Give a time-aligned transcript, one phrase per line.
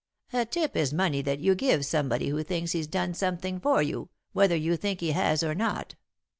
[0.33, 4.09] "A tip is money that you give somebody who thinks he's done something for you,
[4.33, 5.93] whether you think he has or not."